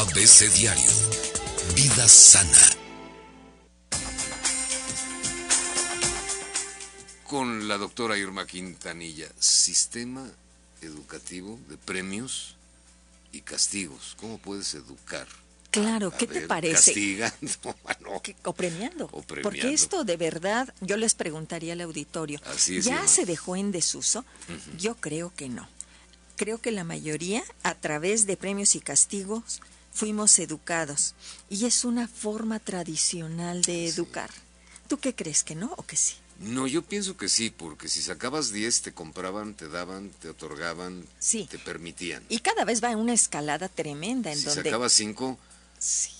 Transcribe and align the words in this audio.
ABC 0.00 0.50
Diario. 0.54 0.90
Vida 1.74 2.08
sana. 2.08 2.58
Con 7.28 7.68
la 7.68 7.78
doctora 7.78 8.18
Irma 8.18 8.46
Quintanilla, 8.46 9.28
sistema 9.38 10.28
educativo 10.82 11.58
de 11.68 11.76
premios 11.76 12.56
y 13.32 13.40
castigos. 13.42 14.16
¿Cómo 14.20 14.38
puedes 14.38 14.74
educar? 14.74 15.26
Claro, 15.70 16.08
A 16.08 16.16
¿qué 16.16 16.26
te 16.26 16.40
parece? 16.42 16.92
Castigando, 16.92 17.76
bueno. 17.84 18.22
O 18.44 18.52
premiando. 18.52 19.04
O 19.12 19.22
premiando. 19.22 19.42
Porque 19.42 19.72
esto 19.72 20.04
de 20.04 20.16
verdad, 20.16 20.72
yo 20.80 20.96
les 20.96 21.14
preguntaría 21.14 21.72
al 21.72 21.80
auditorio, 21.80 22.40
Así 22.46 22.78
es, 22.78 22.84
¿ya 22.84 22.94
Irma. 22.96 23.08
se 23.08 23.24
dejó 23.26 23.56
en 23.56 23.72
desuso? 23.72 24.24
Yo 24.78 24.96
creo 24.96 25.32
que 25.34 25.48
no. 25.48 25.68
Creo 26.36 26.60
que 26.60 26.72
la 26.72 26.82
mayoría, 26.84 27.44
a 27.62 27.74
través 27.76 28.26
de 28.26 28.36
premios 28.36 28.74
y 28.74 28.80
castigos, 28.80 29.60
fuimos 29.94 30.38
educados. 30.38 31.14
Y 31.48 31.64
es 31.64 31.84
una 31.84 32.06
forma 32.08 32.58
tradicional 32.58 33.62
de 33.62 33.86
educar. 33.86 34.30
¿Tú 34.88 34.98
qué 34.98 35.14
crees 35.14 35.42
que 35.44 35.54
no 35.54 35.72
o 35.76 35.86
que 35.86 35.96
sí? 35.96 36.16
No, 36.40 36.66
yo 36.66 36.82
pienso 36.82 37.16
que 37.16 37.28
sí, 37.28 37.48
porque 37.50 37.88
si 37.88 38.02
sacabas 38.02 38.52
10 38.52 38.82
te 38.82 38.92
compraban, 38.92 39.54
te 39.54 39.68
daban, 39.68 40.10
te 40.10 40.28
otorgaban, 40.28 41.06
Sí. 41.20 41.46
te 41.48 41.58
permitían. 41.60 42.24
Y 42.28 42.40
cada 42.40 42.64
vez 42.64 42.82
va 42.82 42.90
en 42.90 42.98
una 42.98 43.12
escalada 43.14 43.68
tremenda 43.68 44.32
en 44.32 44.38
si 44.38 44.44
donde... 44.46 44.64
sacabas 44.64 44.92
5, 44.92 45.38
Sí. 45.78 46.10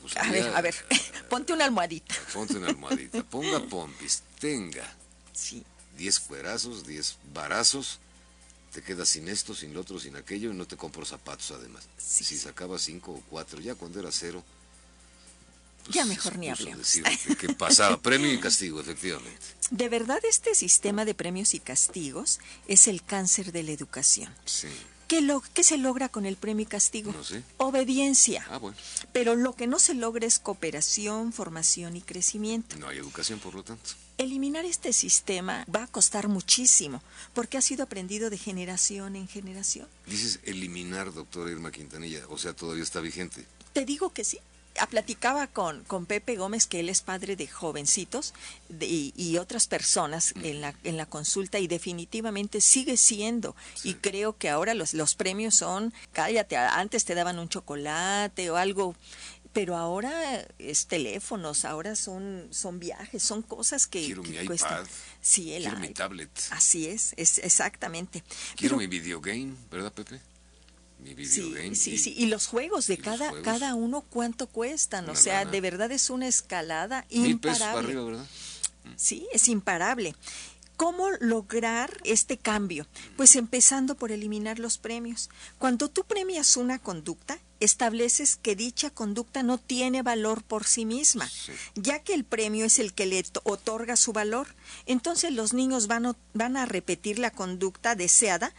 pues 0.00 0.16
A 0.16 0.30
ver, 0.30 0.46
a 0.54 0.60
ver, 0.60 0.76
ponte 1.28 1.52
una 1.52 1.64
almohadita. 1.64 2.14
Ponte 2.32 2.56
una 2.56 2.68
almohadita, 2.68 3.24
ponga 3.24 3.58
pompis, 3.68 4.22
tenga 4.38 4.84
Sí. 5.32 5.64
10 5.98 6.20
cuerazos, 6.20 6.86
10 6.86 7.16
varazos, 7.34 7.98
te 8.72 8.82
quedas 8.82 9.08
sin 9.08 9.28
esto, 9.28 9.54
sin 9.54 9.72
lo 9.74 9.80
otro, 9.80 9.98
sin 9.98 10.16
aquello 10.16 10.50
y 10.50 10.54
no 10.54 10.66
te 10.66 10.76
compro 10.76 11.04
zapatos 11.04 11.50
además. 11.52 11.84
Sí, 11.98 12.24
si 12.24 12.36
sacabas 12.38 12.82
5 12.82 13.10
o 13.12 13.22
4, 13.30 13.60
ya 13.60 13.74
cuando 13.74 14.00
era 14.00 14.12
cero. 14.12 14.42
pues, 15.84 15.94
Ya 15.94 16.04
mejor 16.04 16.36
ni 16.38 16.48
a 16.48 16.52
hablemos. 16.52 16.92
que 17.38 17.48
pasaba 17.54 17.96
premio 18.02 18.32
y 18.32 18.38
castigo, 18.40 18.80
efectivamente. 18.80 19.40
De 19.70 19.88
verdad, 19.88 20.18
este 20.28 20.54
sistema 20.54 21.04
de 21.04 21.14
premios 21.14 21.54
y 21.54 21.60
castigos 21.60 22.38
es 22.68 22.86
el 22.88 23.02
cáncer 23.02 23.52
de 23.52 23.62
la 23.62 23.72
educación. 23.72 24.32
Sí. 24.44 24.68
¿Qué, 25.08 25.20
lo, 25.20 25.40
qué 25.54 25.62
se 25.62 25.78
logra 25.78 26.08
con 26.08 26.26
el 26.26 26.36
premio 26.36 26.64
y 26.64 26.66
castigo? 26.66 27.12
No 27.12 27.22
sé. 27.22 27.42
Obediencia. 27.58 28.44
Ah, 28.50 28.58
bueno. 28.58 28.76
Pero 29.12 29.36
lo 29.36 29.54
que 29.54 29.68
no 29.68 29.78
se 29.78 29.94
logra 29.94 30.26
es 30.26 30.40
cooperación, 30.40 31.32
formación 31.32 31.96
y 31.96 32.00
crecimiento. 32.02 32.76
No 32.76 32.88
hay 32.88 32.98
educación, 32.98 33.38
por 33.38 33.54
lo 33.54 33.62
tanto. 33.62 33.90
Eliminar 34.18 34.64
este 34.64 34.92
sistema 34.94 35.66
va 35.74 35.82
a 35.84 35.86
costar 35.86 36.28
muchísimo, 36.28 37.02
porque 37.34 37.58
ha 37.58 37.62
sido 37.62 37.84
aprendido 37.84 38.30
de 38.30 38.38
generación 38.38 39.14
en 39.14 39.28
generación. 39.28 39.86
Dices 40.06 40.40
eliminar, 40.44 41.12
doctora 41.12 41.50
Irma 41.50 41.70
Quintanilla, 41.70 42.22
o 42.30 42.38
sea, 42.38 42.54
todavía 42.54 42.82
está 42.82 43.00
vigente. 43.00 43.44
Te 43.74 43.84
digo 43.84 44.10
que 44.14 44.24
sí. 44.24 44.38
Ah, 44.78 44.86
Platicaba 44.86 45.46
con, 45.46 45.84
con 45.84 46.04
Pepe 46.04 46.36
Gómez, 46.36 46.66
que 46.66 46.80
él 46.80 46.90
es 46.90 47.00
padre 47.00 47.34
de 47.34 47.46
jovencitos 47.46 48.34
de- 48.68 48.86
y, 48.86 49.14
y 49.16 49.38
otras 49.38 49.66
personas 49.68 50.34
en 50.42 50.60
la, 50.60 50.74
en 50.84 50.98
la 50.98 51.06
consulta 51.06 51.58
y 51.58 51.66
definitivamente 51.66 52.60
sigue 52.60 52.96
siendo. 52.98 53.56
Y 53.84 53.94
creo 53.94 54.36
que 54.36 54.50
ahora 54.50 54.74
los, 54.74 54.92
los 54.92 55.14
premios 55.14 55.54
son, 55.54 55.94
cállate, 56.12 56.56
antes 56.58 57.04
te 57.06 57.14
daban 57.14 57.38
un 57.38 57.48
chocolate 57.48 58.50
o 58.50 58.56
algo, 58.56 58.94
pero 59.56 59.74
ahora 59.74 60.46
es 60.58 60.86
teléfonos, 60.86 61.64
ahora 61.64 61.96
son, 61.96 62.46
son 62.50 62.78
viajes, 62.78 63.22
son 63.22 63.40
cosas 63.40 63.86
que, 63.86 64.04
Quiero 64.04 64.22
que 64.22 64.38
mi 64.40 64.46
cuestan. 64.46 64.82
iPad. 64.82 64.90
Sí, 65.22 65.54
el 65.54 65.62
Quiero 65.62 65.78
mi 65.78 65.88
tablet. 65.94 66.30
Así 66.50 66.86
es, 66.88 67.14
es 67.16 67.38
exactamente. 67.38 68.22
Quiero 68.54 68.76
Pero- 68.76 68.76
mi 68.76 68.86
videogame, 68.86 69.54
¿verdad, 69.70 69.94
Pepe? 69.94 70.20
Mi 70.98 71.08
Sí, 71.26 71.40
videogame. 71.40 71.74
sí, 71.74 71.92
y- 71.94 71.98
sí. 71.98 72.14
Y 72.18 72.26
los 72.26 72.46
juegos 72.48 72.86
de 72.86 72.98
cada, 72.98 73.30
juegos. 73.30 73.44
cada 73.46 73.74
uno, 73.74 74.02
¿cuánto 74.02 74.46
cuestan? 74.46 75.08
O 75.08 75.14
sea, 75.16 75.38
lana. 75.40 75.50
de 75.52 75.60
verdad 75.62 75.90
es 75.90 76.10
una 76.10 76.28
escalada 76.28 77.06
Mil 77.10 77.38
pesos 77.40 77.58
para 77.60 77.70
imparable. 77.70 77.88
arriba, 77.88 78.04
¿verdad? 78.04 78.26
Sí, 78.96 79.26
es 79.32 79.48
imparable. 79.48 80.14
¿Cómo 80.76 81.08
lograr 81.20 81.98
este 82.04 82.36
cambio? 82.36 82.86
Pues 83.16 83.34
empezando 83.36 83.94
por 83.94 84.12
eliminar 84.12 84.58
los 84.58 84.76
premios. 84.76 85.30
Cuando 85.56 85.88
tú 85.88 86.04
premias 86.04 86.58
una 86.58 86.78
conducta, 86.78 87.38
estableces 87.60 88.36
que 88.36 88.54
dicha 88.56 88.90
conducta 88.90 89.42
no 89.42 89.58
tiene 89.58 90.02
valor 90.02 90.42
por 90.42 90.64
sí 90.66 90.84
misma, 90.84 91.28
Sí. 91.28 91.52
ya 91.74 92.00
que 92.00 92.14
el 92.14 92.24
premio 92.24 92.64
es 92.66 92.78
el 92.78 92.92
que 92.92 93.06
le 93.06 93.22
to- 93.22 93.40
otorga 93.44 93.96
su 93.96 94.12
valor. 94.12 94.54
Entonces 94.86 95.32
los 95.32 95.52
niños 95.52 95.86
van, 95.86 96.06
o- 96.06 96.16
van 96.34 96.56
a 96.56 96.66
repetir 96.66 97.18
la 97.18 97.30
conducta 97.30 97.94
deseada 97.94 98.52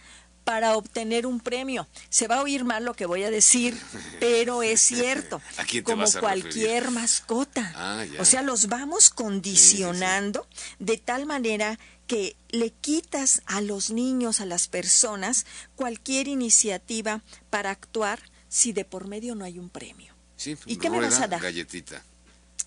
para 0.43 0.77
obtener 0.77 1.25
un 1.27 1.41
premio. 1.41 1.89
Se 2.09 2.27
va 2.29 2.37
a 2.37 2.41
oír 2.41 2.63
mal 2.63 2.85
lo 2.85 2.93
que 2.93 3.05
voy 3.05 3.23
a 3.23 3.29
decir, 3.29 3.77
pero 4.21 4.63
es 4.63 4.79
cierto. 4.79 5.41
¿A 5.57 5.65
quién 5.65 5.83
te 5.83 5.91
Como 5.91 6.03
vas 6.03 6.15
a 6.15 6.19
cualquier 6.21 6.89
mascota. 6.91 7.73
Ah. 7.75 8.05
O 8.19 8.23
sea, 8.25 8.41
los 8.43 8.67
vamos 8.67 9.09
condicionando 9.09 10.47
de 10.79 10.97
tal 10.97 11.25
manera 11.25 11.77
que 12.07 12.37
le 12.49 12.71
quitas 12.71 13.41
a 13.45 13.59
los 13.59 13.89
niños, 13.89 14.39
a 14.39 14.45
las 14.45 14.69
personas, 14.69 15.45
cualquier 15.75 16.29
iniciativa 16.29 17.21
para 17.49 17.71
actuar 17.71 18.21
si 18.47 18.73
de 18.73 18.85
por 18.85 19.07
medio 19.07 19.35
no 19.35 19.45
hay 19.45 19.59
un 19.59 19.69
premio. 19.69 20.13
Sí, 20.35 20.55
¿Y 20.65 20.77
qué 20.77 20.89
me 20.89 20.99
vas 20.99 21.19
a 21.19 21.27
dar? 21.27 21.41
Galletita. 21.41 22.03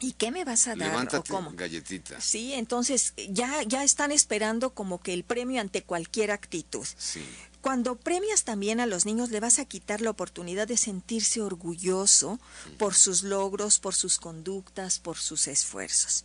¿Y 0.00 0.12
qué 0.12 0.30
me 0.30 0.44
vas 0.44 0.66
a 0.66 0.70
dar 0.70 0.90
Levántate, 0.90 1.32
o 1.32 1.36
cómo? 1.36 1.52
galletita. 1.52 2.20
Sí, 2.20 2.54
entonces 2.54 3.12
ya, 3.28 3.62
ya 3.62 3.84
están 3.84 4.12
esperando 4.12 4.74
como 4.74 5.00
que 5.00 5.12
el 5.12 5.24
premio 5.24 5.60
ante 5.60 5.82
cualquier 5.82 6.30
actitud. 6.30 6.86
Sí. 6.96 7.22
Cuando 7.60 7.96
premias 7.96 8.44
también 8.44 8.80
a 8.80 8.86
los 8.86 9.04
niños, 9.04 9.30
le 9.30 9.40
vas 9.40 9.58
a 9.58 9.66
quitar 9.66 10.00
la 10.00 10.10
oportunidad 10.10 10.66
de 10.66 10.78
sentirse 10.78 11.42
orgulloso 11.42 12.40
por 12.78 12.94
sus 12.94 13.22
logros, 13.22 13.78
por 13.78 13.94
sus 13.94 14.18
conductas, 14.18 14.98
por 14.98 15.18
sus 15.18 15.46
esfuerzos. 15.46 16.24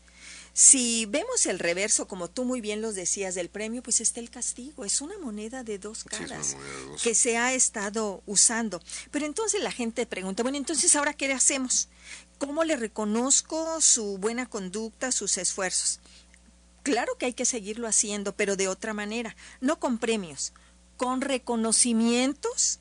Si 0.53 1.05
vemos 1.07 1.45
el 1.47 1.59
reverso, 1.59 2.07
como 2.07 2.29
tú 2.29 2.45
muy 2.45 2.61
bien 2.61 2.81
los 2.81 2.95
decías, 2.95 3.35
del 3.35 3.49
premio, 3.49 3.83
pues 3.83 3.99
está 3.99 4.21
el 4.21 4.29
castigo. 4.29 4.85
Es 4.85 5.01
una 5.01 5.17
moneda 5.17 5.65
de 5.65 5.77
dos 5.77 6.05
caras 6.05 6.55
moneda 6.55 6.73
de 6.73 6.85
dos. 6.85 7.01
que 7.01 7.13
se 7.13 7.37
ha 7.37 7.53
estado 7.53 8.23
usando. 8.25 8.81
Pero 9.11 9.25
entonces 9.25 9.61
la 9.61 9.71
gente 9.71 10.05
pregunta, 10.05 10.43
bueno, 10.43 10.57
entonces 10.57 10.95
ahora 10.95 11.13
qué 11.13 11.27
le 11.27 11.33
hacemos? 11.33 11.89
¿Cómo 12.37 12.63
le 12.63 12.75
reconozco 12.75 13.79
su 13.81 14.17
buena 14.17 14.45
conducta, 14.45 15.11
sus 15.11 15.37
esfuerzos? 15.37 15.99
Claro 16.83 17.17
que 17.17 17.27
hay 17.27 17.33
que 17.33 17.45
seguirlo 17.45 17.87
haciendo, 17.87 18.35
pero 18.35 18.55
de 18.55 18.67
otra 18.67 18.93
manera, 18.93 19.35
no 19.61 19.79
con 19.79 19.97
premios, 19.97 20.53
con 20.97 21.21
reconocimientos 21.21 22.79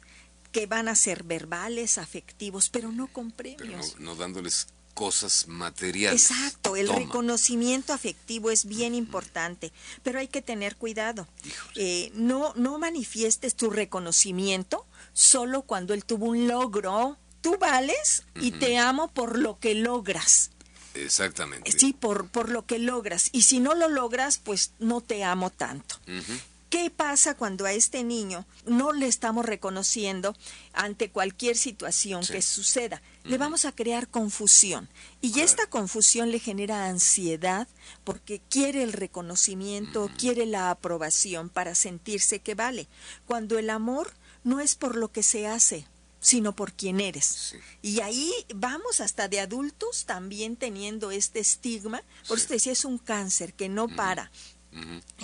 que 0.52 0.66
van 0.66 0.88
a 0.88 0.94
ser 0.94 1.22
verbales, 1.24 1.98
afectivos, 1.98 2.68
pero 2.68 2.92
no 2.92 3.06
con 3.08 3.30
Pero 3.30 3.56
premios. 3.56 3.96
no, 3.98 4.12
no 4.12 4.14
dándoles 4.16 4.66
cosas 4.94 5.48
materiales. 5.48 6.30
Exacto, 6.30 6.76
el 6.76 6.86
Toma. 6.86 6.98
reconocimiento 7.00 7.92
afectivo 7.92 8.50
es 8.50 8.64
bien 8.64 8.94
importante, 8.94 9.72
pero 10.04 10.20
hay 10.20 10.28
que 10.28 10.42
tener 10.42 10.76
cuidado. 10.76 11.26
Eh, 11.74 12.12
no, 12.14 12.52
no 12.54 12.78
manifiestes 12.78 13.56
tu 13.56 13.70
reconocimiento 13.70 14.86
solo 15.12 15.62
cuando 15.62 15.94
él 15.94 16.04
tuvo 16.04 16.26
un 16.26 16.46
logro. 16.46 17.18
Tú 17.44 17.58
vales 17.58 18.22
y 18.40 18.52
te 18.52 18.78
amo 18.78 19.08
por 19.08 19.38
lo 19.38 19.58
que 19.58 19.74
logras. 19.74 20.50
Exactamente. 20.94 21.70
Sí, 21.78 21.92
por, 21.92 22.28
por 22.30 22.48
lo 22.48 22.64
que 22.64 22.78
logras. 22.78 23.28
Y 23.32 23.42
si 23.42 23.60
no 23.60 23.74
lo 23.74 23.88
logras, 23.90 24.38
pues 24.38 24.72
no 24.78 25.02
te 25.02 25.24
amo 25.24 25.50
tanto. 25.50 25.96
¿Qué 26.70 26.88
pasa 26.88 27.34
cuando 27.34 27.66
a 27.66 27.72
este 27.72 28.02
niño 28.02 28.46
no 28.64 28.92
le 28.92 29.06
estamos 29.08 29.44
reconociendo 29.44 30.34
ante 30.72 31.10
cualquier 31.10 31.56
situación 31.58 32.24
Sí. 32.24 32.32
que 32.32 32.40
suceda? 32.42 33.02
Le 33.24 33.36
vamos 33.36 33.66
a 33.66 33.72
crear 33.72 34.08
confusión 34.08 34.88
y 35.20 35.38
esta 35.40 35.66
confusión 35.66 36.30
le 36.30 36.38
genera 36.40 36.86
ansiedad 36.86 37.68
porque 38.04 38.40
quiere 38.48 38.82
el 38.82 38.94
reconocimiento, 38.94 40.10
quiere 40.18 40.46
la 40.46 40.70
aprobación 40.70 41.50
para 41.50 41.74
sentirse 41.74 42.40
que 42.40 42.54
vale, 42.54 42.88
cuando 43.26 43.58
el 43.58 43.68
amor 43.68 44.12
no 44.44 44.60
es 44.60 44.74
por 44.76 44.96
lo 44.96 45.12
que 45.12 45.22
se 45.22 45.46
hace, 45.46 45.86
sino 46.24 46.56
por 46.56 46.72
quien 46.72 47.00
eres. 47.00 47.24
Sí. 47.26 47.58
Y 47.82 48.00
ahí 48.00 48.32
vamos 48.54 49.00
hasta 49.00 49.28
de 49.28 49.40
adultos 49.40 50.06
también 50.06 50.56
teniendo 50.56 51.10
este 51.10 51.38
estigma, 51.38 52.02
por 52.26 52.38
eso 52.38 52.48
te 52.48 52.54
decía, 52.54 52.72
es 52.72 52.86
un 52.86 52.96
cáncer 52.96 53.52
que 53.52 53.68
no 53.68 53.88
para 53.94 54.30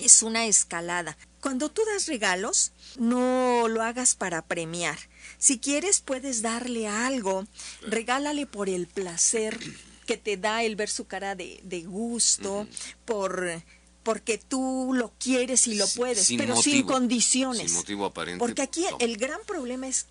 es 0.01 0.23
una 0.23 0.47
escalada. 0.47 1.17
Cuando 1.41 1.71
tú 1.71 1.83
das 1.93 2.07
regalos, 2.07 2.73
no 2.99 3.67
lo 3.69 3.83
hagas 3.83 4.15
para 4.15 4.43
premiar. 4.43 4.99
Si 5.39 5.59
quieres, 5.59 6.01
puedes 6.01 6.43
darle 6.43 6.87
algo. 6.87 7.47
Regálale 7.83 8.47
por 8.47 8.69
el 8.69 8.87
placer 8.87 9.59
que 10.07 10.17
te 10.17 10.37
da 10.37 10.63
el 10.63 10.77
ver 10.77 10.91
su 10.91 11.07
cara 11.07 11.35
de, 11.35 11.61
de 11.65 11.83
gusto, 11.83 12.67
por 13.05 13.63
porque 14.03 14.39
tú 14.39 14.93
lo 14.95 15.13
quieres 15.19 15.67
y 15.67 15.75
lo 15.75 15.87
puedes, 15.89 16.25
sin 16.27 16.39
pero 16.39 16.57
sin 16.61 16.87
condiciones. 16.87 17.71
sin 17.71 17.75
motivo 17.75 18.07
aparente, 18.07 18.39
Porque 18.39 18.63
aquí 18.63 18.85
el 18.99 19.17
gran 19.19 19.41
problema 19.47 19.89
es 19.89 20.07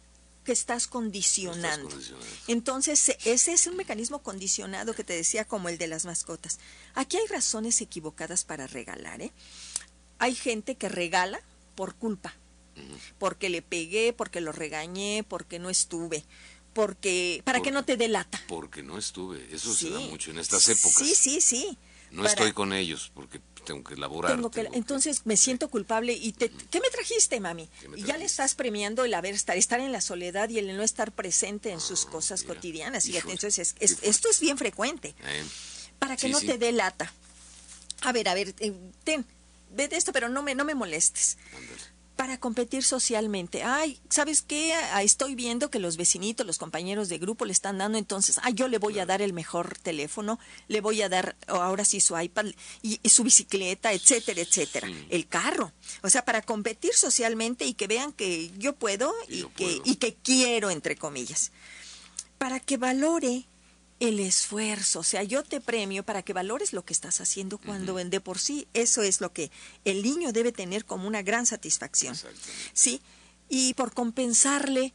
que 0.50 0.54
estás 0.54 0.88
condicionando. 0.88 1.88
condicionando. 1.90 2.26
Entonces, 2.48 3.16
ese 3.24 3.54
es 3.54 3.68
un 3.68 3.76
mecanismo 3.76 4.24
condicionado 4.24 4.96
que 4.96 5.04
te 5.04 5.14
decía 5.14 5.46
como 5.46 5.70
el 5.70 5.78
de 5.78 5.86
las 5.86 6.06
mascotas. 6.06 6.58
Aquí 6.96 7.18
hay 7.18 7.28
razones 7.28 7.80
equivocadas 7.82 8.46
para 8.46 8.66
regalar, 8.66 9.22
¿eh? 9.22 9.32
Hay 10.18 10.34
gente 10.34 10.74
que 10.74 10.90
regala 10.90 11.40
por 11.76 11.94
culpa, 11.94 12.34
porque 13.20 13.50
le 13.50 13.62
pegué, 13.62 14.12
porque 14.12 14.42
lo 14.42 14.52
regañé, 14.52 15.24
porque 15.24 15.60
no 15.60 15.70
estuve, 15.70 16.24
porque 16.74 17.44
para 17.46 17.62
que 17.62 17.70
no 17.70 17.86
te 17.86 17.96
delata. 17.96 18.42
Porque 18.48 18.82
no 18.82 18.98
estuve. 18.98 19.48
Eso 19.54 19.72
Sí. 19.72 19.86
se 19.86 19.94
da 19.94 20.00
mucho 20.00 20.32
en 20.32 20.40
estas 20.40 20.68
épocas. 20.68 20.96
Sí, 21.08 21.14
sí, 21.14 21.42
sí. 21.42 21.78
No 22.10 22.24
Para- 22.24 22.30
estoy 22.34 22.54
con 22.54 22.74
ellos 22.74 23.12
porque 23.14 23.40
tengo 23.66 23.84
que 23.84 23.96
laborar. 23.96 24.32
tengo 24.36 24.50
que- 24.52 24.62
tengo 24.62 24.72
que- 24.72 24.78
entonces 24.78 25.22
me 25.26 25.38
siento 25.38 25.70
culpable 25.70 26.14
y 26.14 26.32
te, 26.34 26.50
¿qué 26.50 26.80
me 26.80 26.90
trajiste, 26.90 27.40
mami? 27.40 27.70
¿Qué 27.82 27.88
me 27.90 28.00
Y 28.00 28.04
ya 28.04 28.18
le 28.18 28.26
estás 28.26 28.56
premiando 28.56 29.04
el 29.06 29.14
haber 29.14 29.34
estar, 29.36 29.58
estar 29.58 29.80
en 29.80 29.92
la 29.92 30.02
soledad 30.02 30.50
y 30.50 30.58
el 30.60 30.76
no 30.76 30.84
estar 30.84 31.12
presente 31.12 31.72
en 31.72 31.80
sus 31.80 32.06
Ah, 32.06 32.12
cosas 32.12 32.42
mira. 32.44 32.56
cotidianas. 32.56 33.04
Fíjate, 33.04 33.20
Híjole, 33.20 33.34
entonces 33.34 33.76
es- 33.80 33.92
es- 33.92 34.04
esto 34.04 34.30
es 34.30 34.40
bien 34.40 34.58
frecuente. 34.58 35.16
Eh, 35.24 35.44
Para 36.00 36.16
que 36.16 36.28
Sí, 36.28 36.32
no 36.32 36.40
sí. 36.40 36.48
te 36.48 36.58
dé 36.58 36.72
lata. 36.72 37.12
A 38.02 38.14
ver, 38.14 38.30
a 38.30 38.34
ver, 38.34 38.56
eh, 38.60 38.74
ten, 39.04 39.26
ve 39.72 39.90
de 39.90 39.98
esto, 39.98 40.14
pero 40.14 40.30
no 40.30 40.42
me, 40.42 40.56
no 40.56 40.64
me 40.64 40.74
molestes. 40.76 41.38
ándale. 41.54 41.82
Para 42.20 42.38
competir 42.38 42.84
socialmente. 42.84 43.64
Ay, 43.64 43.98
¿sabes 44.10 44.42
qué? 44.42 44.74
Ah, 44.74 45.04
estoy 45.04 45.36
viendo 45.36 45.72
que 45.72 45.80
los 45.80 45.96
vecinitos, 45.96 46.46
los 46.46 46.58
compañeros 46.58 47.08
de 47.08 47.18
grupo 47.18 47.46
le 47.46 47.54
están 47.54 47.78
dando, 47.78 47.98
entonces, 47.98 48.42
ah, 48.44 48.50
yo 48.50 48.68
le 48.68 48.78
voy 48.78 49.00
a 49.00 49.06
dar 49.06 49.22
el 49.22 49.32
mejor 49.32 49.78
teléfono, 49.78 50.38
le 50.68 50.82
voy 50.82 51.02
a 51.02 51.08
dar 51.08 51.38
oh, 51.48 51.62
ahora 51.62 51.86
sí 51.86 52.02
su 52.02 52.20
iPad 52.20 52.48
y, 52.82 53.00
y 53.02 53.08
su 53.08 53.24
bicicleta, 53.24 53.94
etcétera, 53.94 54.42
etcétera. 54.42 54.90
Sí. 54.90 55.08
El 55.10 55.28
carro. 55.30 55.72
O 56.04 56.10
sea, 56.10 56.26
para 56.26 56.42
competir 56.42 56.94
socialmente 56.94 57.64
y 57.66 57.74
que 57.74 57.88
vean 57.88 58.12
que 58.12 58.52
yo 58.58 58.76
puedo 58.76 59.14
Y 59.30 59.36
y, 59.36 59.40
yo 59.40 59.54
que, 59.54 59.64
puedo. 59.68 59.82
y 59.86 59.96
que 59.96 60.14
quiero, 60.16 60.72
entre 60.72 60.98
comillas. 60.98 61.54
Para 62.38 62.60
que 62.60 62.76
valore 62.76 63.46
el 64.00 64.20
esfuerzo, 64.20 65.00
o 65.00 65.04
sea, 65.04 65.24
yo 65.24 65.44
te 65.44 65.60
premio 65.60 66.04
para 66.04 66.22
que 66.22 66.32
valores 66.32 66.72
lo 66.72 66.86
que 66.86 66.94
estás 66.94 67.20
haciendo 67.20 67.58
cuando 67.58 67.96
de 67.96 68.22
por 68.22 68.40
sí 68.40 68.68
eso 68.74 69.04
es 69.04 69.20
lo 69.20 69.34
que 69.34 69.52
el 69.84 70.04
niño 70.04 70.32
debe 70.32 70.52
tener 70.52 70.86
como 70.86 71.08
una 71.08 71.22
gran 71.22 71.46
satisfacción. 71.46 72.16
¿sí? 72.74 73.02
Y 73.50 73.74
por 73.74 73.94
compensarle 73.94 74.94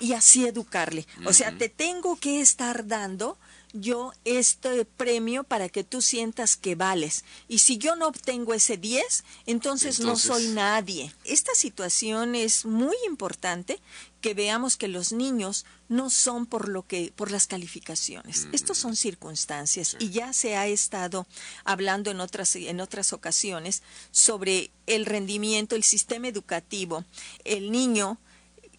y 0.00 0.14
así 0.14 0.46
educarle. 0.46 1.06
O 1.26 1.32
sea, 1.32 1.56
te 1.56 1.68
tengo 1.68 2.16
que 2.16 2.40
estar 2.40 2.86
dando 2.86 3.38
yo 3.72 4.12
este 4.24 4.84
premio 4.84 5.44
para 5.44 5.68
que 5.68 5.84
tú 5.84 6.00
sientas 6.02 6.56
que 6.56 6.74
vales. 6.74 7.24
Y 7.48 7.58
si 7.58 7.78
yo 7.78 7.96
no 7.96 8.08
obtengo 8.08 8.54
ese 8.54 8.76
10, 8.76 9.24
entonces, 9.46 10.00
no 10.00 10.16
soy 10.16 10.48
nadie. 10.48 11.12
Esta 11.24 11.54
situación 11.54 12.34
es 12.34 12.64
muy 12.64 12.96
importante 13.06 13.80
que 14.20 14.34
veamos 14.34 14.76
que 14.76 14.88
los 14.88 15.12
niños 15.12 15.64
no 15.88 16.10
son 16.10 16.46
por 16.46 16.68
lo 16.68 16.82
que 16.82 17.12
por 17.14 17.30
las 17.30 17.46
calificaciones. 17.46 18.48
Estos 18.52 18.78
son 18.78 18.96
circunstancias 18.96 19.96
y 20.00 20.10
ya 20.10 20.32
se 20.32 20.56
ha 20.56 20.66
estado 20.66 21.26
hablando 21.64 22.10
en 22.10 22.20
otras 22.20 22.56
en 22.56 22.80
otras 22.80 23.12
ocasiones 23.12 23.82
sobre 24.10 24.70
el 24.86 25.06
rendimiento, 25.06 25.76
el 25.76 25.84
sistema 25.84 26.28
educativo. 26.28 27.04
El 27.44 27.70
niño 27.70 28.18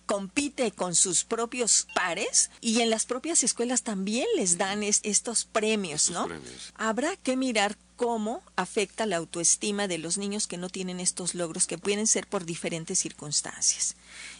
compite 0.09 0.71
con 0.71 0.95
sus 0.95 1.23
propios 1.23 1.85
pares 1.93 2.49
y 2.61 2.81
en 2.81 2.89
las 2.89 3.05
propias 3.05 3.43
escuelas 3.43 3.83
también 3.83 4.25
les 4.35 4.57
dan 4.57 4.81
es- 4.81 5.01
estos 5.03 5.45
premios, 5.45 6.09
¿no? 6.09 6.25
premios. 6.25 6.73
Habrá 6.73 7.15
que 7.15 7.37
mirar 7.37 7.77
cómo 7.95 8.41
afecta 8.55 9.05
la 9.05 9.17
autoestima 9.17 9.87
de 9.87 9.99
los 9.99 10.17
niños 10.17 10.47
que 10.47 10.57
no 10.57 10.69
tienen 10.69 10.99
estos 10.99 11.35
logros 11.35 11.67
que 11.67 11.77
pueden 11.77 12.07
ser 12.07 12.25
por 12.25 12.43
diferentes 12.45 12.97
circunstancias. 12.97 13.95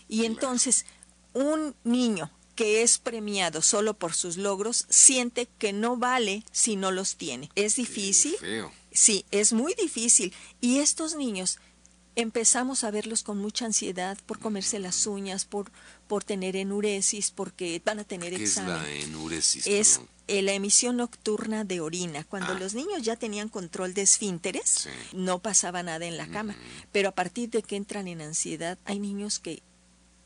Y 0.08 0.26
entonces, 0.26 0.86
un 1.34 1.76
niño 1.84 2.32
que 2.56 2.82
es 2.82 2.98
premiado 2.98 3.62
solo 3.62 3.94
por 3.94 4.16
sus 4.16 4.38
logros 4.38 4.88
siente 4.90 5.48
que 5.60 5.72
no 5.72 5.98
vale 5.98 6.44
si 6.52 6.78
no 6.78 6.90
los 6.90 7.16
tiene. 7.16 7.52
Es 7.54 7.76
difícil. 7.76 8.36
Sí, 8.92 9.24
es 9.30 9.54
muy 9.54 9.76
difícil. 9.76 10.34
Y 10.62 10.80
estos 10.80 11.16
niños 11.16 11.60
empezamos 12.22 12.84
a 12.84 12.92
verlos 12.92 13.24
con 13.24 13.38
mucha 13.38 13.66
ansiedad 13.66 14.18
por 14.26 14.40
comerse 14.40 14.80
las 14.80 15.06
uñas, 15.08 15.46
por, 15.46 15.72
por 16.08 16.24
tener 16.24 16.56
enuresis, 16.56 17.32
porque 17.32 17.82
van 17.84 18.00
a 18.00 18.04
tener 18.04 18.30
¿Qué 18.36 18.44
es 18.44 18.58
examen. 18.58 18.74
la 18.76 18.90
enuresis? 18.90 19.66
Es 19.68 20.02
eh, 20.28 20.42
la 20.44 20.54
emisión 20.54 20.98
nocturna 20.98 21.64
de 21.64 21.82
orina. 21.82 22.24
Cuando 22.24 22.54
Ah. 22.54 22.60
los 22.60 22.76
niños 22.76 23.02
ya 23.02 23.16
tenían 23.16 23.50
control 23.50 23.94
de 23.96 24.04
esfínteres, 24.04 24.70
Sí. 24.70 24.90
no 25.14 25.40
pasaba 25.40 25.82
nada 25.82 26.06
en 26.06 26.18
la 26.18 26.28
cama. 26.28 26.56
Pero 26.92 27.10
a 27.10 27.14
partir 27.14 27.50
de 27.50 27.64
que 27.64 27.76
entran 27.76 28.08
en 28.08 28.22
ansiedad, 28.22 28.78
hay 28.86 29.00
niños 29.00 29.40
que 29.40 29.64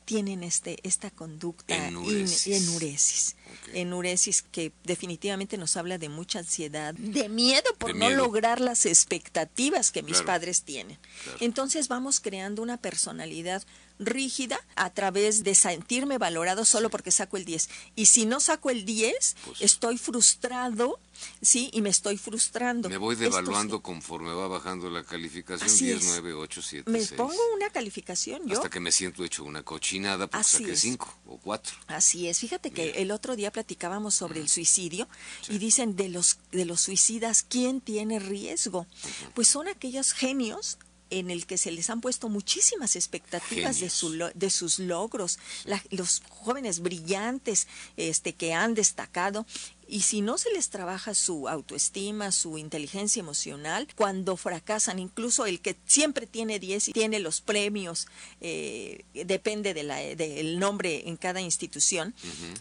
tienen 0.06 0.44
este 0.44 0.78
esta 0.84 1.10
conducta 1.12 1.76
in- 1.76 1.84
Enuresis. 1.96 3.36
Ok. 3.68 3.70
Enuresis 3.76 4.42
que 4.42 4.72
definitivamente 4.84 5.58
nos 5.58 5.78
habla 5.78 5.98
de 5.98 6.10
mucha 6.10 6.40
ansiedad, 6.40 6.94
de 6.94 7.30
miedo 7.30 7.70
por 7.78 7.94
De 7.94 8.00
no 8.00 8.08
miedo. 8.08 8.24
lograr 8.26 8.60
las 8.62 8.86
expectativas 8.86 9.92
que 9.92 10.02
mis 10.04 10.14
Claro. 10.14 10.26
padres 10.28 10.64
tienen. 10.64 10.98
Claro. 11.24 11.38
Entonces 11.42 11.88
vamos 11.88 12.20
creando 12.20 12.62
una 12.62 12.78
personalidad 12.78 13.64
rígida 14.00 14.60
a 14.76 14.90
través 14.92 15.44
de 15.44 15.54
sentirme 15.56 16.18
valorado 16.18 16.66
solo 16.66 16.90
porque 16.90 17.12
saco 17.12 17.38
el 17.38 17.46
10. 17.46 17.70
Y 17.96 18.08
si 18.08 18.26
no 18.26 18.40
saco 18.40 18.70
el 18.70 18.86
10, 18.86 19.36
Pues- 19.46 19.62
estoy 19.62 19.98
frustrado, 19.98 21.00
¿sí? 21.42 21.70
Y 21.74 21.82
me 21.82 21.90
estoy 21.90 22.18
frustrando. 22.18 22.90
Me 22.90 22.98
voy 22.98 23.16
devaluando 23.16 23.82
conforme 23.82 24.34
va 24.34 24.48
bajando 24.48 24.90
la 24.90 25.04
calificación. 25.04 25.70
Así 25.70 25.86
10, 25.86 25.98
es. 25.98 26.06
9, 26.10 26.34
8, 26.34 26.62
7, 26.62 26.92
Me 26.92 27.00
6. 27.00 27.14
pongo 27.14 27.40
una 27.56 27.70
calificación 27.70 28.48
yo. 28.48 28.56
Hasta 28.58 28.70
que 28.70 28.80
me 28.80 28.92
siento 28.92 29.24
hecho 29.24 29.44
una 29.44 29.64
cochinada 29.64 30.28
porque 30.28 30.42
Así 30.42 30.58
saqué 30.58 30.74
es. 30.74 30.80
5 30.80 31.20
o 31.28 31.38
4. 31.38 31.76
Así 31.88 32.28
es, 32.28 32.40
fíjate 32.40 32.72
que 32.72 33.02
el 33.02 33.12
otro 33.12 33.36
día 33.36 33.52
platicábamos 33.52 34.16
sobre 34.16 34.40
el 34.40 34.50
suicidio 34.50 35.08
y 35.50 35.58
dicen 35.58 35.96
de 35.96 36.10
los 36.10 36.40
de 36.52 36.66
los 36.66 36.82
suicidas 36.82 37.44
quién 37.48 37.82
tiene 37.82 38.20
riesgo. 38.20 38.88
Pues 39.34 39.48
son 39.48 39.68
aquellos 39.68 40.14
genios 40.14 40.78
en 41.20 41.30
el 41.32 41.46
que 41.46 41.58
se 41.58 41.72
les 41.72 41.90
han 41.90 42.02
puesto 42.02 42.30
muchísimas 42.30 42.96
expectativas 42.96 43.80
de 43.80 43.90
su 43.90 44.12
de 44.34 44.50
sus 44.50 44.80
logros, 44.80 45.40
La- 45.66 45.84
los 45.92 46.22
jóvenes 46.30 46.80
brillantes 46.80 47.68
este 47.98 48.34
que 48.34 48.54
han 48.54 48.74
destacado. 48.74 49.46
Y 49.88 50.02
si 50.02 50.22
no 50.22 50.38
se 50.38 50.50
les 50.52 50.70
trabaja 50.70 51.14
su 51.14 51.48
autoestima, 51.50 52.32
su 52.32 52.58
inteligencia 52.58 53.20
emocional, 53.20 53.88
cuando 53.96 54.38
fracasan, 54.38 54.98
incluso 54.98 55.46
el 55.46 55.60
que 55.60 55.76
siempre 55.86 56.26
tiene 56.26 56.58
10 56.58 56.88
y 56.88 56.94
tiene 56.94 57.20
los 57.20 57.42
premios, 57.42 58.08
eh, 58.42 59.04
depende 59.14 59.74
de 59.74 59.84
la- 59.84 59.98
del 60.16 60.58
nombre 60.58 61.08
en 61.08 61.18
cada 61.18 61.42
institución, 61.42 62.16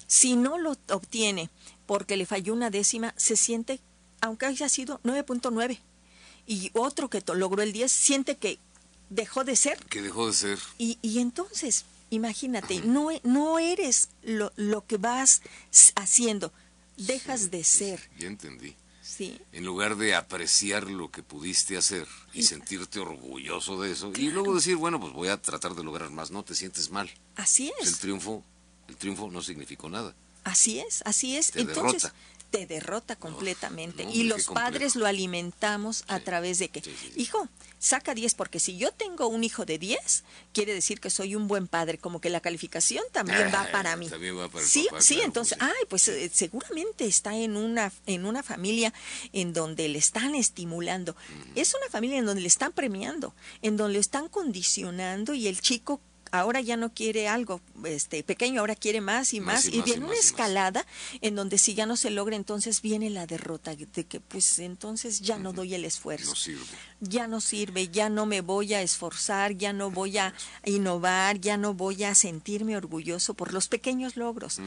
si 0.07 0.37
no 0.37 0.59
lo 0.59 0.77
obtiene 0.91 1.49
porque 1.87 2.17
le 2.17 2.27
falló 2.27 2.53
una 2.53 2.71
décima, 2.71 3.15
se 3.17 3.37
siente, 3.37 3.81
aunque 4.21 4.47
haya 4.47 4.69
sido 4.69 5.01
9.9, 5.05 5.79
y 6.47 6.71
otro 6.75 7.09
que 7.09 7.23
logró 7.35 7.62
el 7.62 7.73
10, 7.73 7.91
siente 7.91 8.37
que 8.37 8.59
dejó 9.11 9.44
de 9.44 9.56
ser 9.56 9.79
Que 9.87 10.03
dejó 10.03 10.27
de 10.27 10.33
ser. 10.33 10.59
y, 10.79 10.99
y 11.03 11.19
entonces, 11.21 11.85
imagínate, 12.11 12.81
no, 12.81 13.09
no 13.23 13.59
eres 13.59 14.09
lo, 14.23 14.53
lo 14.56 14.87
que 14.87 14.97
vas 14.97 15.43
haciendo, 15.94 16.53
dejas 16.96 17.51
de 17.51 17.65
ser, 17.65 18.11
Ya 18.19 18.27
entendí. 18.29 18.75
¿sí? 19.03 19.39
En 19.53 19.65
lugar 19.65 19.96
de 19.96 20.15
apreciar 20.15 20.89
lo 20.91 21.11
que 21.11 21.22
pudiste 21.22 21.77
hacer 21.77 22.06
y 22.32 22.43
sentirte 22.44 23.01
orgulloso 23.01 23.81
de 23.81 23.93
eso, 23.93 24.13
y 24.17 24.31
luego 24.31 24.55
decir, 24.55 24.77
bueno, 24.77 24.99
pues 25.01 25.13
voy 25.13 25.29
a 25.29 25.41
tratar 25.41 25.75
de 25.75 25.84
lograr 25.84 26.11
más, 26.11 26.31
no 26.31 26.43
te 26.44 26.55
sientes 26.55 26.91
mal. 26.91 27.11
Así 27.37 27.72
El 27.81 27.89
es, 27.89 27.99
triunfo, 27.99 28.43
el 28.89 28.96
triunfo 28.96 29.31
no 29.31 29.43
significó 29.43 29.89
nada. 29.91 30.15
así 30.44 30.81
es, 30.81 31.03
así 31.05 31.37
es. 31.37 31.51
Te 31.51 31.61
entonces, 31.61 32.03
derrota. 32.05 32.15
Te 32.53 32.67
derrota 32.67 33.17
completamente. 33.17 34.05
no, 34.05 34.11
y 34.13 34.23
los 34.25 34.44
complejo. 34.44 34.55
padres 34.71 34.94
lo 34.94 35.06
alimentamos 35.06 36.05
a 36.06 36.19
Sí, 36.19 36.25
través 36.25 36.59
de 36.61 36.69
que, 36.69 36.81
sí, 36.82 36.94
sí, 37.01 37.11
sí. 37.15 37.21
hijo, 37.23 37.49
saca 37.81 38.15
10, 38.15 38.35
porque 38.35 38.61
si 38.61 38.77
yo 38.77 38.93
tengo 38.93 39.27
un 39.27 39.43
hijo 39.43 39.65
de 39.65 39.79
10, 39.79 40.23
quiere 40.53 40.73
decir 40.75 41.01
que 41.01 41.11
soy 41.11 41.35
un 41.35 41.49
buen 41.49 41.67
padre, 41.67 41.99
como 41.99 42.21
que 42.21 42.29
la 42.31 42.41
calificación 42.41 43.03
también 43.11 43.49
va 43.53 43.63
Ah, 43.63 43.69
para 43.73 43.97
mí. 43.97 44.06
también 44.09 44.39
va 44.39 44.49
para 44.49 44.63
el 44.63 44.71
sí, 44.71 44.87
papá, 44.91 45.01
sí, 45.03 45.15
claro, 45.15 45.27
entonces, 45.29 45.59
pues 45.59 45.71
ay, 45.71 45.85
pues 45.89 46.09
eh, 46.09 46.31
seguramente 46.32 47.06
está 47.06 47.35
en 47.35 47.56
una, 47.56 47.91
en 48.06 48.27
una 48.27 48.43
familia 48.43 48.93
en 49.32 49.53
donde 49.53 49.89
le 49.89 49.99
están 49.99 50.35
estimulando. 50.35 51.17
Es 51.55 51.75
una 51.75 51.89
familia 51.91 52.19
en 52.19 52.27
donde 52.27 52.43
le 52.43 52.49
están 52.49 52.73
premiando, 52.73 53.35
en 53.63 53.77
donde 53.79 53.94
le 53.94 53.99
están 54.01 54.29
condicionando 54.29 55.35
y 55.35 55.49
el 55.49 55.61
chico 55.61 56.01
ahora 56.31 56.61
ya 56.61 56.77
no 56.77 56.93
quiere 56.94 57.29
algo 57.29 57.61
este 57.86 58.22
pequeño, 58.22 58.60
ahora 58.60 58.77
quiere 58.77 59.01
más 59.01 59.34
y 59.34 59.41
Más 59.41 59.53
más, 59.53 59.65
y 59.67 59.77
y, 59.77 59.79
más 59.79 59.86
y 59.86 59.91
viene 59.91 60.01
más 60.01 60.10
una 60.10 60.19
escalada 60.19 60.86
en 61.20 61.34
donde 61.34 61.58
si 61.58 61.74
ya 61.74 61.86
no 61.86 61.96
se 61.96 62.10
logra, 62.10 62.36
entonces 62.36 62.82
viene 62.82 63.10
la 63.10 63.27
derrota 63.27 63.74
de 63.74 64.05
que 64.05 64.20
pues 64.20 64.58
entonces 64.58 65.20
ya 65.20 65.39
no 65.39 65.53
doy 65.53 65.74
el 65.74 65.84
esfuerzo 65.84 66.31
No 66.31 66.36
sirve. 66.36 66.65
ya 67.01 67.27
no 67.27 67.41
sirve, 67.41 67.89
ya 67.89 68.08
no 68.08 68.27
me 68.27 68.41
voy 68.41 68.74
a 68.74 68.82
esforzar, 68.82 69.56
ya 69.56 69.72
no 69.72 69.91
voy 69.91 70.19
a 70.19 70.34
innovar, 70.65 71.41
ya 71.41 71.56
no 71.56 71.74
voy 71.74 72.05
a 72.05 72.15
sentirme 72.15 72.77
orgulloso 72.77 73.34
por 73.34 73.53
los 73.53 73.69
pequeños 73.69 74.17
logros. 74.17 74.60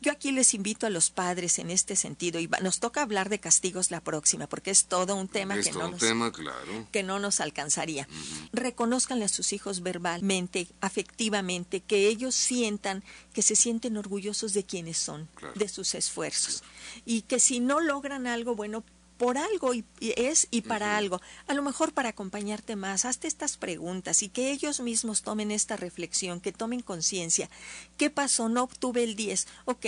Yo 0.00 0.12
aquí 0.12 0.30
les 0.30 0.54
invito 0.54 0.86
a 0.86 0.90
los 0.90 1.10
padres 1.10 1.58
en 1.58 1.70
este 1.70 1.96
sentido 1.96 2.38
y 2.38 2.48
nos 2.62 2.80
toca 2.80 3.02
hablar 3.02 3.28
de 3.28 3.40
castigos 3.40 3.90
la 3.90 4.00
próxima 4.00 4.46
porque 4.46 4.70
es 4.70 4.86
todo 4.86 5.16
un 5.16 5.28
tema 5.28 5.56
es 5.56 5.66
que 5.66 5.72
no 5.72 5.90
nos 5.90 6.00
tema, 6.00 6.32
claro. 6.32 6.86
que 6.92 7.02
no 7.02 7.18
nos 7.18 7.40
alcanzaría. 7.40 8.06
Reconózcanle 8.52 9.24
a 9.24 9.28
sus 9.28 9.52
hijos 9.52 9.82
verbalmente, 9.82 10.68
afectivamente, 10.80 11.80
que 11.80 12.08
ellos 12.08 12.34
sientan 12.56 13.02
que 13.34 13.42
se 13.42 13.54
sienten 13.56 13.96
orgullosos 13.96 14.52
de 14.54 14.64
quienes 14.64 14.96
son, 14.98 15.28
Claro. 15.34 15.54
de 15.58 15.68
sus 15.68 15.94
esfuerzos. 15.94 16.62
Y 17.04 17.22
que 17.22 17.38
si 17.40 17.60
no 17.60 17.80
logran 17.80 18.26
algo, 18.26 18.54
bueno, 18.54 18.82
por 19.18 19.38
algo 19.38 19.72
y, 19.72 19.82
y 19.98 20.12
es 20.20 20.46
y 20.50 20.60
para 20.62 20.96
algo. 20.98 21.20
A 21.48 21.54
lo 21.54 21.62
mejor 21.62 21.92
para 21.92 22.10
acompañarte 22.10 22.76
más, 22.76 23.04
hazte 23.06 23.28
estas 23.28 23.56
preguntas 23.56 24.22
y 24.22 24.28
que 24.28 24.50
ellos 24.52 24.80
mismos 24.80 25.22
tomen 25.22 25.50
esta 25.50 25.76
reflexión, 25.76 26.40
que 26.40 26.52
tomen 26.52 26.80
conciencia. 26.82 27.48
¿Qué 27.96 28.10
pasó? 28.10 28.48
No 28.50 28.62
obtuve 28.64 29.04
el 29.04 29.16
10. 29.16 29.46
Ok, 29.64 29.86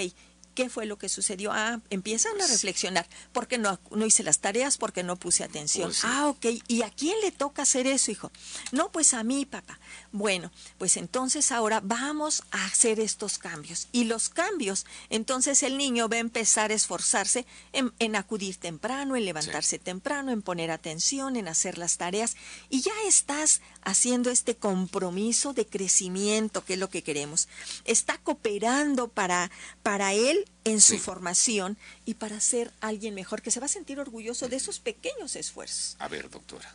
¿Qué 0.58 0.68
fue 0.68 0.86
lo 0.86 0.98
que 0.98 1.08
sucedió? 1.08 1.52
Ah, 1.52 1.78
empiezan 1.88 2.32
a 2.42 2.46
reflexionar. 2.48 3.06
¿Por 3.32 3.46
qué 3.46 3.58
no, 3.58 3.78
no 3.92 4.04
hice 4.04 4.24
las 4.24 4.40
tareas? 4.40 4.58
porque 4.76 5.04
no 5.04 5.14
puse 5.14 5.44
atención? 5.44 5.90
Pues 5.90 5.98
sí. 5.98 6.06
Ah, 6.08 6.26
ok. 6.26 6.46
¿Y 6.66 6.82
a 6.82 6.90
quién 6.90 7.14
le 7.20 7.30
toca 7.30 7.62
hacer 7.62 7.86
eso, 7.86 8.10
hijo? 8.10 8.32
No, 8.72 8.90
pues 8.90 9.14
a 9.14 9.22
mí, 9.22 9.46
papá. 9.46 9.78
Bueno, 10.10 10.50
pues 10.76 10.96
entonces 10.96 11.52
ahora 11.52 11.80
vamos 11.80 12.42
a 12.50 12.64
hacer 12.64 12.98
estos 12.98 13.38
cambios. 13.38 13.86
Y 13.92 14.04
los 14.04 14.30
cambios, 14.30 14.84
entonces 15.10 15.62
el 15.62 15.78
niño 15.78 16.08
va 16.08 16.16
a 16.16 16.18
empezar 16.18 16.72
a 16.72 16.74
esforzarse 16.74 17.46
en, 17.72 17.92
en 18.00 18.16
acudir 18.16 18.56
temprano, 18.56 19.14
en 19.14 19.26
levantarse 19.26 19.78
temprano, 19.78 20.32
en 20.32 20.42
poner 20.42 20.72
atención, 20.72 21.36
en 21.36 21.46
hacer 21.46 21.78
las 21.78 21.98
tareas. 21.98 22.36
Y 22.68 22.80
ya 22.80 22.94
estás 23.06 23.60
haciendo 23.82 24.30
este 24.30 24.56
compromiso 24.56 25.52
de 25.52 25.66
crecimiento, 25.66 26.64
que 26.64 26.72
es 26.72 26.80
lo 26.80 26.90
que 26.90 27.04
queremos. 27.04 27.46
Está 27.84 28.18
cooperando 28.18 29.06
para, 29.06 29.52
para 29.84 30.14
él 30.14 30.47
en 30.64 30.80
su 30.80 30.94
Sí. 30.94 30.98
formación 30.98 31.76
y 32.04 32.14
para 32.14 32.40
ser 32.40 32.72
alguien 32.80 33.14
mejor, 33.14 33.40
que 33.42 33.50
se 33.50 33.60
va 33.60 33.66
a 33.66 33.70
sentir 33.70 34.00
orgulloso 34.00 34.48
de 34.48 34.56
esos 34.56 34.80
pequeños 34.80 35.34
esfuerzos. 35.36 35.96
A 35.98 36.08
ver, 36.08 36.28
doctora. 36.30 36.74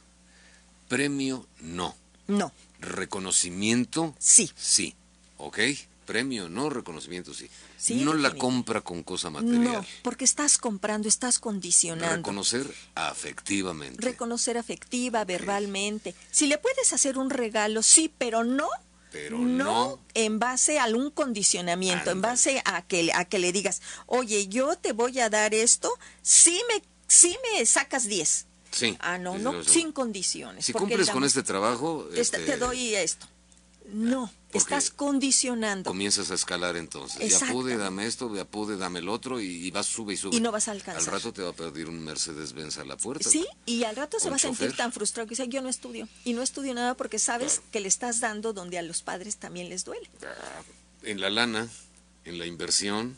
Premio, 0.87 1.45
no. 1.59 1.95
No, 2.27 2.51
Reconocimiento, 2.79 4.15
sí, 4.19 4.49
sí. 4.55 4.95
¿Ok? 5.37 5.59
Premio, 6.05 6.49
no. 6.49 6.69
Reconocimiento, 6.69 7.33
sí. 7.33 7.49
Sí, 7.77 7.95
no 7.95 8.13
la 8.13 8.33
compra 8.35 8.81
con 8.81 9.03
cosa 9.03 9.29
material. 9.29 9.63
no, 9.63 9.85
porque 10.03 10.23
estás 10.25 10.57
comprando, 10.57 11.07
estás 11.09 11.37
condicionando. 11.39 12.15
Reconocer 12.15 12.73
afectivamente. 12.95 14.01
Reconocer 14.01 14.57
afectiva, 14.57 15.23
verbalmente. 15.25 16.15
Si 16.31 16.47
le 16.47 16.57
puedes 16.57 16.93
hacer 16.93 17.17
un 17.17 17.29
regalo, 17.29 17.83
sí, 17.83 18.11
pero 18.17 18.43
no. 18.43 18.67
Pero 19.13 19.37
no. 19.37 19.99
en 20.15 20.39
base 20.39 20.79
a 20.79 20.87
un 20.87 21.11
condicionamiento, 21.11 22.09
en 22.11 22.21
base 22.21 22.61
a 22.65 22.81
que, 22.81 23.11
a 23.13 23.25
que 23.25 23.37
le 23.39 23.51
digas, 23.53 23.81
oye, 24.07 24.47
yo 24.47 24.75
te 24.75 24.91
voy 24.91 25.19
a 25.19 25.29
dar 25.29 25.53
esto, 25.53 25.89
sí 26.23 26.59
me, 26.67 26.81
sí 27.07 27.37
me 27.53 27.65
sacas 27.65 28.05
10. 28.05 28.47
Sí. 28.71 28.97
Ah, 28.99 29.19
no, 29.19 29.37
no, 29.37 29.63
sin 29.63 29.91
condiciones. 29.91 30.65
Si 30.65 30.73
cumples 30.73 31.05
la- 31.07 31.13
con 31.13 31.23
este 31.23 31.43
trabajo, 31.43 32.09
te, 32.11 32.19
este, 32.19 32.39
te 32.39 32.57
doy 32.57 32.95
esto. 32.95 33.27
No, 33.91 34.31
estás 34.53 34.89
condicionando 34.89 35.89
comienzas 35.89 36.31
a 36.31 36.35
escalar 36.35 36.75
entonces. 36.75 37.39
Ya 37.39 37.51
pude, 37.51 37.77
dame 37.77 38.05
esto, 38.05 38.33
ya 38.35 38.45
pude, 38.45 38.77
dame 38.77 38.99
el 38.99 39.09
otro, 39.09 39.39
y, 39.39 39.45
y 39.45 39.71
vas, 39.71 39.85
sube 39.85 40.13
y 40.13 40.17
sube. 40.17 40.35
y 40.35 40.39
no 40.39 40.51
vas 40.51 40.67
a 40.67 40.71
alcanzar. 40.71 41.03
Al 41.03 41.19
rato 41.19 41.33
te 41.33 41.41
va 41.41 41.49
a 41.49 41.53
pedir 41.53 41.87
un 41.87 42.03
Mercedes-Benz 42.03 42.77
a 42.77 42.85
la 42.85 42.97
puerta. 42.97 43.29
Sí, 43.29 43.45
y 43.65 43.83
al 43.83 43.95
rato 43.95 44.19
se 44.19 44.29
va 44.29 44.35
a 44.35 44.39
sentir 44.39 44.75
tan 44.75 44.91
frustrado 44.91 45.27
que 45.27 45.31
dice, 45.31 45.47
yo 45.47 45.61
no 45.61 45.69
estudio. 45.69 46.07
Y 46.23 46.33
no 46.33 46.41
estudio 46.41 46.73
nada 46.73 46.95
porque 46.95 47.19
sabes 47.19 47.61
que 47.71 47.79
le 47.79 47.87
estás 47.87 48.19
dando 48.19 48.53
donde 48.53 48.77
a 48.77 48.81
los 48.81 49.01
padres 49.01 49.37
también 49.37 49.69
les 49.69 49.85
duele. 49.85 50.09
En 51.03 51.19
la 51.19 51.29
lana, 51.29 51.69
en 52.25 52.37
la 52.37 52.45
inversión, 52.45 53.17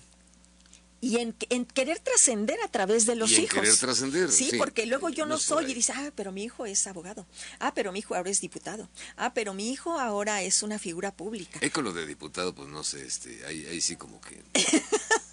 Y 1.01 1.17
en, 1.17 1.35
en 1.49 1.65
querer 1.65 1.99
trascender 1.99 2.57
a 2.63 2.67
través 2.67 3.05
de 3.05 3.15
los 3.15 3.31
Y 3.31 3.35
en 3.35 3.43
hijos. 3.43 3.53
querer 3.59 3.75
trascender, 3.77 4.31
Sí, 4.31 4.49
sí. 4.51 4.57
porque 4.57 4.85
luego 4.85 5.09
yo 5.09 5.25
No 5.25 5.31
no 5.31 5.35
es 5.35 5.43
soy 5.43 5.69
y 5.69 5.73
dice, 5.75 5.93
ah, 5.95 6.11
pero 6.15 6.31
mi 6.31 6.43
hijo 6.43 6.65
es 6.65 6.87
abogado. 6.87 7.27
Ah, 7.59 7.73
pero 7.75 7.91
mi 7.91 7.99
hijo 7.99 8.15
ahora 8.15 8.29
es 8.31 8.41
diputado. 8.41 8.89
Ah, 9.17 9.33
pero 9.33 9.53
mi 9.53 9.69
hijo 9.71 9.99
ahora 9.99 10.41
es 10.41 10.63
una 10.63 10.79
figura 10.79 11.11
pública. 11.15 11.59
Eh, 11.61 11.69
con 11.69 11.83
lo 11.83 11.93
de 11.93 12.05
diputado, 12.07 12.55
pues 12.55 12.69
no 12.69 12.83
sé, 12.83 13.05
este, 13.05 13.45
ahí, 13.45 13.65
ahí 13.67 13.81
sí 13.81 13.95
como 13.97 14.19
que... 14.21 14.41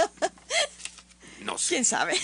No 1.52 1.58
sé. 1.58 1.74
¿Quién 1.74 1.84
sabe? 1.86 2.14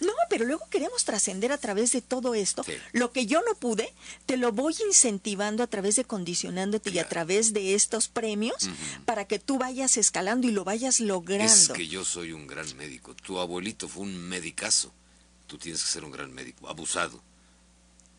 No, 0.00 0.12
pero 0.28 0.44
luego 0.44 0.66
queremos 0.70 1.04
trascender 1.04 1.52
a 1.52 1.58
través 1.58 1.92
de 1.92 2.02
todo 2.02 2.34
esto. 2.34 2.64
Sí. 2.64 2.72
Lo 2.92 3.12
que 3.12 3.26
yo 3.26 3.42
no 3.46 3.54
pude, 3.54 3.92
te 4.26 4.36
lo 4.36 4.52
voy 4.52 4.74
incentivando 4.86 5.62
a 5.62 5.66
través 5.66 5.96
de 5.96 6.04
condicionándote 6.04 6.90
y 6.90 6.98
a 6.98 7.08
través 7.08 7.52
de 7.52 7.74
estos 7.74 8.08
premios 8.08 8.68
para 9.04 9.26
que 9.26 9.38
tú 9.38 9.58
vayas 9.58 9.96
escalando 9.96 10.46
y 10.46 10.50
lo 10.50 10.64
vayas 10.64 11.00
logrando. 11.00 11.44
Es 11.52 11.68
que 11.68 11.88
yo 11.88 12.04
soy 12.04 12.32
un 12.32 12.46
gran 12.46 12.76
médico. 12.76 13.14
Tu 13.14 13.38
abuelito 13.38 13.88
fue 13.88 14.02
un 14.02 14.16
medicazo. 14.16 14.92
Tú 15.46 15.58
tienes 15.58 15.82
que 15.82 15.90
ser 15.90 16.04
un 16.04 16.10
gran 16.10 16.32
médico, 16.32 16.68
abusado. 16.68 17.22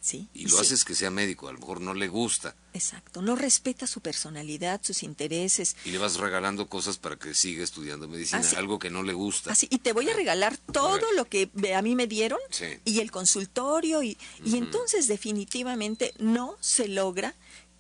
Sí, 0.08 0.30
Y 0.34 0.44
lo 0.46 0.56
sí. 0.56 0.62
haces 0.62 0.86
que 0.86 0.96
sea 0.96 1.12
médico, 1.12 1.50
a 1.50 1.52
lo 1.52 1.60
mejor 1.60 1.82
no 1.82 1.94
le 1.94 2.08
gusta. 2.08 2.56
Exacto, 2.74 3.22
no 3.22 3.36
respeta 3.36 3.88
su 3.88 4.00
personalidad, 4.00 4.80
sus 4.82 5.04
intereses. 5.04 5.76
Y 5.84 5.92
le 5.92 5.98
vas 5.98 6.16
regalando 6.16 6.70
cosas 6.70 6.98
para 6.98 7.18
que 7.18 7.34
siga 7.34 7.62
estudiando 7.62 8.08
medicina, 8.08 8.40
Así- 8.40 8.56
algo 8.56 8.80
que 8.80 8.90
no 8.90 9.04
le 9.04 9.12
gusta. 9.12 9.52
Así, 9.52 9.68
y 9.70 9.80
te 9.80 9.92
voy 9.92 10.10
a 10.10 10.14
regalar 10.16 10.56
todo 10.72 11.12
lo 11.12 11.26
que 11.26 11.50
a 11.76 11.82
mí 11.82 11.94
me 11.96 12.08
dieron 12.08 12.40
Sí. 12.52 12.68
y 12.86 13.02
el 13.02 13.12
consultorio 13.12 14.02
y, 14.02 14.18
y 14.46 14.56
entonces 14.56 15.08
definitivamente 15.08 16.14
no 16.20 16.56
se 16.62 16.88
logra 16.88 17.36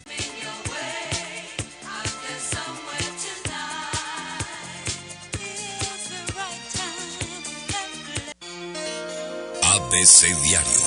ABC 9.62 10.34
Diario. 10.44 10.85